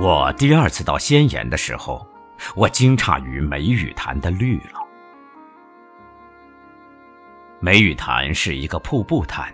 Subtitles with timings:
[0.00, 2.06] 我第二次到仙岩的时候，
[2.54, 4.80] 我惊诧于梅雨潭的绿了。
[7.58, 9.52] 梅雨潭是一个瀑布潭，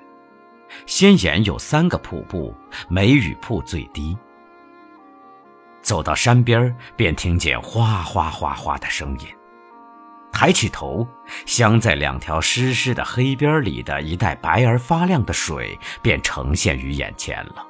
[0.84, 2.54] 仙岩有三个瀑布，
[2.90, 4.14] 梅雨瀑最低。
[5.80, 9.26] 走到山边便听见哗哗哗哗的声音。
[10.30, 11.08] 抬起头，
[11.46, 17.66] 镶在两条湿湿的黑边里的一带白而发亮的水便呈现于眼前了。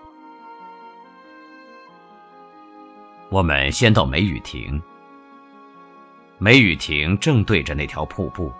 [3.35, 4.81] 我们先到梅雨亭，
[6.39, 8.53] 梅雨亭正对着那条瀑布，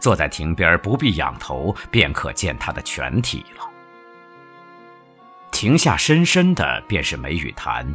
[0.00, 3.70] 坐在亭边不必仰头便可见它的全体了。
[5.52, 7.86] 亭下深深的便是梅雨潭。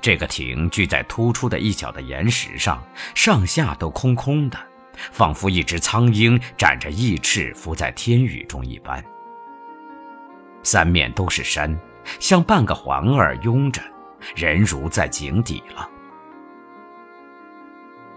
[0.00, 2.80] 这个亭居在突出的一角的岩石上，
[3.16, 4.56] 上下都空空的，
[5.10, 9.04] 仿佛一只苍鹰展着翼翅浮在天宇中一般。
[10.62, 11.76] 三面都是山，
[12.20, 13.82] 像半个环儿拥着，
[14.34, 15.88] 人如在井底了。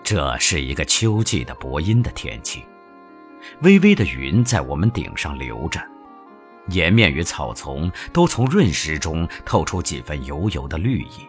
[0.03, 2.65] 这是一个秋季的薄阴的天气，
[3.61, 5.81] 微微的云在我们顶上流着，
[6.67, 11.27] 岩面与草丛都从润湿中透出几分油油的绿意。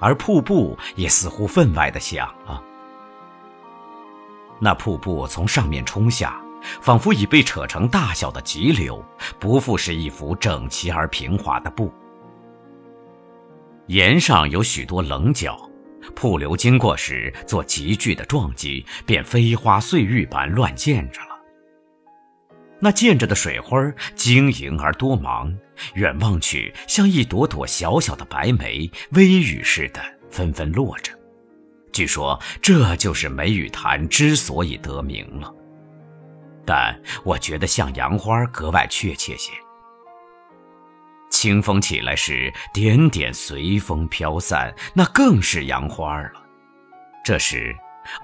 [0.00, 2.60] 而瀑布也似乎分外的响了。
[4.58, 6.40] 那瀑布从上面冲下，
[6.80, 9.04] 仿佛已被扯成大小的急流，
[9.38, 11.92] 不复是一幅整齐而平滑的布。
[13.92, 15.70] 岩上有许多棱角，
[16.14, 21.28] 瀑流经过时做急剧的撞击，便飞花碎玉般乱溅着了。
[22.80, 23.78] 那溅着的水花
[24.14, 25.54] 晶莹而多芒，
[25.92, 31.12] 远望去像一朵朵小小的白梅，微雨似的纷纷落着。
[31.92, 35.54] 据说这就是梅雨潭之所以得名了，
[36.64, 39.52] 但我觉得像杨花格外确切些。
[41.32, 46.30] 清风起来时，点点随风飘散，那更是杨花了。
[47.24, 47.74] 这时。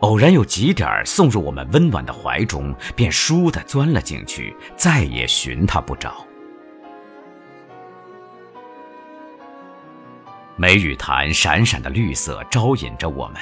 [0.00, 6.26] 偶然有几点送入我们温暖的怀中，便倏地钻了进去，再也寻它不着。
[10.56, 13.36] 梅雨潭闪闪的绿色招引着我们，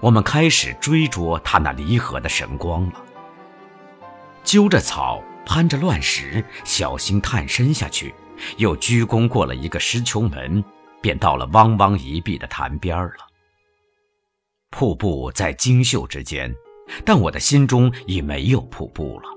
[0.00, 3.04] 我们开始追捉它那离合的神光了。
[4.44, 8.14] 揪着草，攀着乱石，小心探身下去，
[8.56, 10.62] 又鞠躬过了一个石球门，
[11.00, 13.26] 便到了汪汪一碧的潭边了。
[14.70, 16.54] 瀑布在金秀之间，
[17.04, 19.28] 但我的心中已没有瀑布了。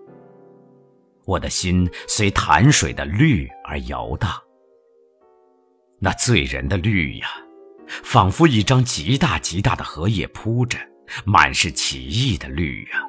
[1.26, 4.32] 我的心随潭水的绿而摇荡。
[6.00, 7.28] 那醉人的绿呀，
[8.04, 10.78] 仿佛一张极大极大的荷叶铺着，
[11.26, 13.04] 满是奇异的绿呀。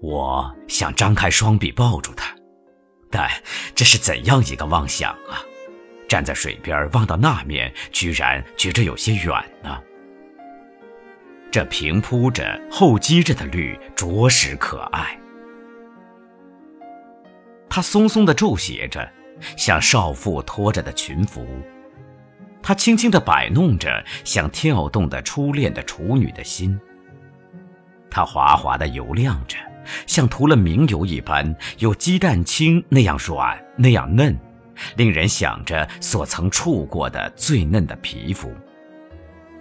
[0.00, 2.36] 我想张开双臂抱住它，
[3.10, 3.28] 但
[3.74, 5.42] 这是怎样一个妄想啊！
[6.08, 9.78] 站在水边望到那面，居然觉着有些远呢。
[11.50, 15.18] 这平铺着、厚积着的绿，着实可爱。
[17.68, 19.06] 它松松的皱斜着，
[19.56, 21.42] 像少妇拖着的裙服；
[22.62, 26.80] 它轻轻的摆弄着，像跳动的初恋的处女的心。
[28.10, 29.57] 它滑滑的油亮着，
[30.18, 34.36] 像涂了明油一般，有鸡蛋清那样软、那样嫩，
[34.96, 38.52] 令人想着所曾触过的最嫩的皮肤。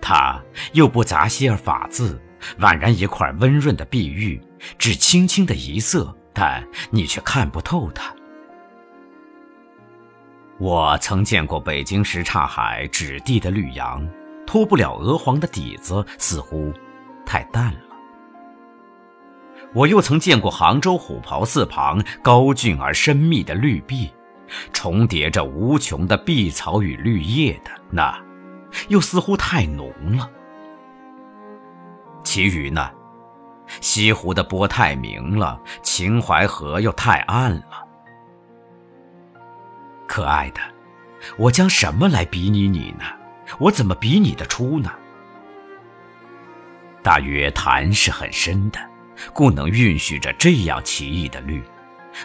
[0.02, 0.42] 它
[0.74, 2.20] 又不杂些儿法字，
[2.58, 4.42] 宛然一块温润的碧玉，
[4.80, 8.12] 只轻轻的一色，但你却看不透它。
[10.58, 14.04] 我曾见过北京什刹海纸地的绿杨，
[14.48, 16.74] 脱不了鹅黄的底子，似乎
[17.28, 17.87] 太淡了。
[19.74, 24.12] 我又曾见过杭州虎跑寺旁高峻而深密的绿壁，
[24.74, 28.18] 重叠着无穷的碧草与绿叶的那。
[28.90, 30.30] 又似乎太浓了。
[32.24, 32.92] 其余呢，
[33.82, 37.88] 西湖的波太明了，秦淮河又太暗了。
[40.06, 40.60] 可爱的，
[41.38, 43.06] 我将什么来比拟你呢？
[43.58, 44.92] 我怎么比拟得出呢？
[47.02, 48.80] 大约潭是很深的，
[49.34, 51.62] 故能蕴蓄着这样奇异的绿，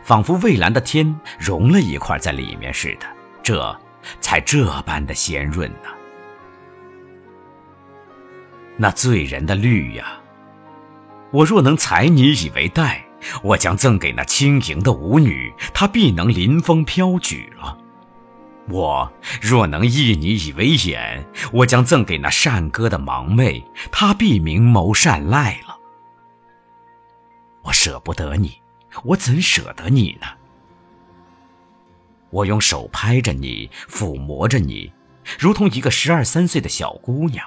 [0.04, 3.06] 仿佛蔚蓝的天融了一块在里面似的，
[3.42, 3.80] 这
[4.20, 5.88] 才这般的鲜润呢。
[8.76, 10.18] 那醉人的绿呀，
[11.30, 13.04] 我若能采你以为带，
[13.42, 17.76] 我将赠给那轻盈的舞女，她必能临风飘举了；
[18.68, 23.62] 我若能忆你以为眼，我将赠给那善歌的盲妹，
[23.92, 25.78] 她必明眸善睐了。
[27.84, 28.62] 舍不得你，
[29.02, 30.28] 我怎舍得你呢？
[32.30, 34.92] 我用手拍着你，抚摸着你，
[35.36, 37.44] 如同一个十二三岁的小姑娘。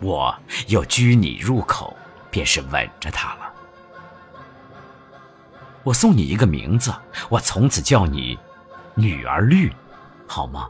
[0.00, 0.34] 我
[0.68, 1.94] 又拘你入口，
[2.30, 3.52] 便是吻着她了。
[5.82, 6.90] 我送你一个名字，
[7.28, 8.38] 我从此叫你
[8.94, 9.70] 女儿绿，
[10.26, 10.66] 好吗？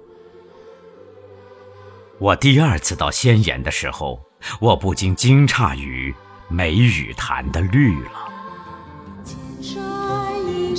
[2.18, 4.20] 我第二次到仙岩的时候，
[4.58, 6.12] 我不禁惊诧于
[6.48, 8.31] 梅雨潭的绿了。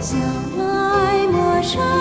[0.00, 0.16] 小
[0.56, 1.99] 麦陌生。